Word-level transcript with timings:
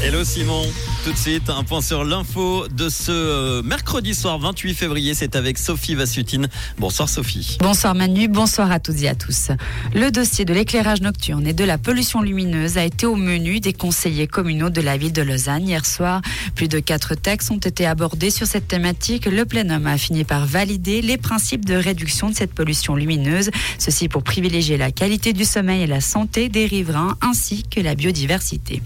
Hello 0.00 0.22
Simon, 0.22 0.62
tout 1.04 1.10
de 1.10 1.16
suite 1.16 1.50
un 1.50 1.64
point 1.64 1.80
sur 1.80 2.04
l'info 2.04 2.68
de 2.68 2.88
ce 2.88 3.10
euh, 3.10 3.62
mercredi 3.62 4.14
soir 4.14 4.38
28 4.38 4.74
février, 4.74 5.12
c'est 5.12 5.34
avec 5.34 5.58
Sophie 5.58 5.96
Vassutine. 5.96 6.48
Bonsoir 6.78 7.08
Sophie. 7.08 7.58
Bonsoir 7.58 7.96
Manu, 7.96 8.28
bonsoir 8.28 8.70
à 8.70 8.78
toutes 8.78 9.02
et 9.02 9.08
à 9.08 9.16
tous. 9.16 9.48
Le 9.92 10.10
dossier 10.12 10.44
de 10.44 10.54
l'éclairage 10.54 11.00
nocturne 11.00 11.48
et 11.48 11.52
de 11.52 11.64
la 11.64 11.78
pollution 11.78 12.22
lumineuse 12.22 12.78
a 12.78 12.84
été 12.84 13.06
au 13.06 13.16
menu 13.16 13.58
des 13.58 13.72
conseillers 13.72 14.28
communaux 14.28 14.70
de 14.70 14.80
la 14.80 14.96
ville 14.96 15.12
de 15.12 15.20
Lausanne 15.20 15.66
hier 15.66 15.84
soir. 15.84 16.22
Plus 16.54 16.68
de 16.68 16.78
quatre 16.78 17.16
textes 17.16 17.50
ont 17.50 17.58
été 17.58 17.84
abordés 17.84 18.30
sur 18.30 18.46
cette 18.46 18.68
thématique. 18.68 19.26
Le 19.26 19.44
plénum 19.46 19.84
a 19.88 19.98
fini 19.98 20.22
par 20.22 20.46
valider 20.46 21.02
les 21.02 21.16
principes 21.16 21.64
de 21.64 21.74
réduction 21.74 22.30
de 22.30 22.36
cette 22.36 22.54
pollution 22.54 22.94
lumineuse, 22.94 23.50
ceci 23.80 24.08
pour 24.08 24.22
privilégier 24.22 24.76
la 24.76 24.92
qualité 24.92 25.32
du 25.32 25.44
sommeil 25.44 25.82
et 25.82 25.88
la 25.88 26.00
santé 26.00 26.48
des 26.48 26.66
riverains 26.66 27.16
ainsi 27.20 27.64
que 27.68 27.80
la 27.80 27.96
biodiversité. 27.96 28.80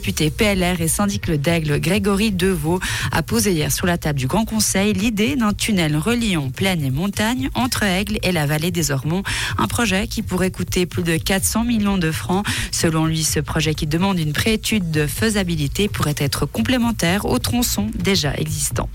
Député 0.00 0.30
PLR 0.30 0.80
et 0.80 0.88
syndic 0.88 1.30
d'Aigle 1.30 1.78
Grégory 1.78 2.32
Deveau 2.32 2.80
a 3.12 3.22
posé 3.22 3.52
hier 3.52 3.70
sur 3.70 3.84
la 3.84 3.98
table 3.98 4.18
du 4.18 4.26
Grand 4.26 4.46
Conseil 4.46 4.94
l'idée 4.94 5.36
d'un 5.36 5.52
tunnel 5.52 5.94
reliant 5.94 6.48
plaine 6.48 6.82
et 6.82 6.90
montagne 6.90 7.50
entre 7.54 7.82
Aigle 7.82 8.18
et 8.22 8.32
la 8.32 8.46
vallée 8.46 8.70
des 8.70 8.92
Ormonts. 8.92 9.22
Un 9.58 9.66
projet 9.66 10.06
qui 10.06 10.22
pourrait 10.22 10.50
coûter 10.50 10.86
plus 10.86 11.02
de 11.02 11.18
400 11.18 11.64
millions 11.64 11.98
de 11.98 12.10
francs. 12.10 12.46
Selon 12.72 13.04
lui, 13.04 13.24
ce 13.24 13.40
projet 13.40 13.74
qui 13.74 13.86
demande 13.86 14.18
une 14.18 14.32
préétude 14.32 14.90
de 14.90 15.06
faisabilité 15.06 15.86
pourrait 15.86 16.14
être 16.16 16.46
complémentaire 16.46 17.26
aux 17.26 17.38
tronçons 17.38 17.88
déjà 17.94 18.32
existants. 18.36 18.88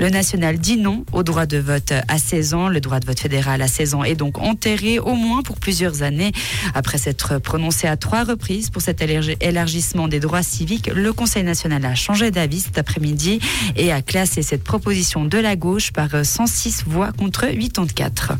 Le 0.00 0.08
national 0.08 0.58
dit 0.58 0.78
non 0.78 1.04
au 1.12 1.24
droit 1.24 1.44
de 1.44 1.58
vote 1.58 1.92
à 2.08 2.16
16 2.16 2.54
ans. 2.54 2.68
Le 2.68 2.80
droit 2.80 3.00
de 3.00 3.06
vote 3.06 3.20
fédéral 3.20 3.60
à 3.60 3.68
16 3.68 3.96
ans 3.96 4.04
est 4.04 4.14
donc 4.14 4.38
enterré 4.38 4.98
au 4.98 5.12
moins 5.12 5.42
pour 5.42 5.58
plusieurs 5.58 6.02
années. 6.02 6.32
Après 6.72 6.96
s'être 6.96 7.38
prononcé 7.38 7.86
à 7.86 7.98
trois 7.98 8.24
reprises 8.24 8.70
pour 8.70 8.80
cet 8.80 9.02
élargissement 9.42 10.08
des 10.08 10.20
droits 10.20 10.37
civiques, 10.42 10.90
le 10.94 11.12
Conseil 11.12 11.44
national 11.44 11.84
a 11.84 11.94
changé 11.94 12.30
d'avis 12.30 12.60
cet 12.60 12.78
après-midi 12.78 13.40
et 13.76 13.92
a 13.92 14.02
classé 14.02 14.42
cette 14.42 14.64
proposition 14.64 15.24
de 15.24 15.38
la 15.38 15.56
gauche 15.56 15.92
par 15.92 16.24
106 16.24 16.84
voix 16.86 17.12
contre 17.12 17.46
84. 17.46 18.32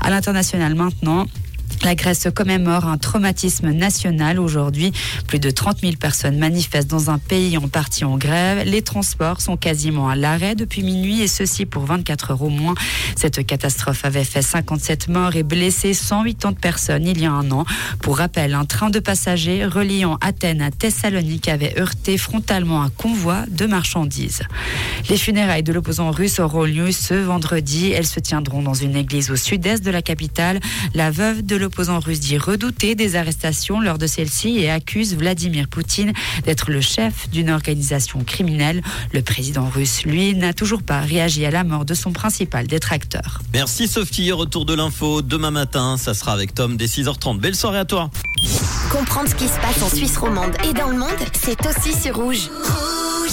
À 0.00 0.10
l'international 0.10 0.74
maintenant, 0.74 1.26
la 1.84 1.94
Grèce 1.94 2.28
commémore 2.34 2.86
un 2.86 2.96
traumatisme 2.96 3.70
national 3.70 4.38
aujourd'hui. 4.38 4.92
Plus 5.26 5.40
de 5.40 5.50
30 5.50 5.80
000 5.80 5.92
personnes 5.98 6.38
manifestent 6.38 6.90
dans 6.90 7.10
un 7.10 7.18
pays 7.18 7.56
en 7.58 7.68
partie 7.68 8.04
en 8.04 8.16
grève. 8.16 8.66
Les 8.66 8.82
transports 8.82 9.40
sont 9.40 9.56
quasiment 9.56 10.08
à 10.08 10.16
l'arrêt 10.16 10.54
depuis 10.54 10.82
minuit 10.82 11.22
et 11.22 11.28
ceci 11.28 11.66
pour 11.66 11.84
24 11.84 12.32
heures 12.32 12.42
au 12.42 12.50
moins. 12.50 12.74
Cette 13.16 13.44
catastrophe 13.44 14.04
avait 14.04 14.24
fait 14.24 14.42
57 14.42 15.08
morts 15.08 15.34
et 15.34 15.42
blessé 15.42 15.94
180 15.94 16.52
personnes 16.54 17.06
il 17.06 17.20
y 17.20 17.26
a 17.26 17.32
un 17.32 17.50
an. 17.50 17.64
Pour 18.00 18.18
rappel, 18.18 18.54
un 18.54 18.64
train 18.64 18.90
de 18.90 19.00
passagers 19.00 19.64
reliant 19.64 20.18
Athènes 20.20 20.62
à 20.62 20.70
Thessalonique 20.70 21.48
avait 21.48 21.78
heurté 21.78 22.16
frontalement 22.18 22.82
un 22.82 22.90
convoi 22.90 23.44
de 23.50 23.66
marchandises. 23.66 24.42
Les 25.08 25.16
funérailles 25.16 25.62
de 25.62 25.72
l'opposant 25.72 26.10
russe 26.10 26.38
auront 26.38 26.64
lieu 26.64 26.92
ce 26.92 27.14
vendredi. 27.14 27.90
Elles 27.90 28.06
se 28.06 28.20
tiendront 28.20 28.62
dans 28.62 28.74
une 28.74 28.96
église 28.96 29.30
au 29.30 29.36
sud-est 29.36 29.84
de 29.84 29.90
la 29.90 30.02
capitale. 30.02 30.60
La 30.94 31.10
veuve 31.10 31.42
de 31.42 31.56
l'opposant 31.72 32.00
russe 32.00 32.20
dit 32.20 32.36
redouter 32.36 32.94
des 32.94 33.16
arrestations 33.16 33.80
lors 33.80 33.96
de 33.96 34.06
celle-ci 34.06 34.58
et 34.58 34.70
accuse 34.70 35.16
Vladimir 35.16 35.68
Poutine 35.68 36.12
d'être 36.44 36.70
le 36.70 36.82
chef 36.82 37.30
d'une 37.30 37.48
organisation 37.48 38.22
criminelle. 38.24 38.82
Le 39.14 39.22
président 39.22 39.70
russe, 39.70 40.04
lui, 40.04 40.34
n'a 40.34 40.52
toujours 40.52 40.82
pas 40.82 41.00
réagi 41.00 41.46
à 41.46 41.50
la 41.50 41.64
mort 41.64 41.86
de 41.86 41.94
son 41.94 42.12
principal 42.12 42.66
détracteur. 42.66 43.40
Merci 43.54 43.88
Sophie, 43.88 44.32
retour 44.32 44.66
de 44.66 44.74
l'info 44.74 45.22
demain 45.22 45.50
matin, 45.50 45.96
ça 45.96 46.12
sera 46.12 46.34
avec 46.34 46.52
Tom 46.52 46.76
dès 46.76 46.84
6h30. 46.84 47.38
Belle 47.38 47.56
soirée 47.56 47.78
à 47.78 47.86
toi. 47.86 48.10
Comprendre 48.90 49.30
ce 49.30 49.34
qui 49.34 49.48
se 49.48 49.58
passe 49.58 49.82
en 49.82 49.88
Suisse 49.88 50.18
romande 50.18 50.52
et 50.68 50.74
dans 50.74 50.88
le 50.88 50.98
monde, 50.98 51.08
c'est 51.32 51.66
aussi 51.66 51.98
sur 51.98 52.16
rouge. 52.16 52.50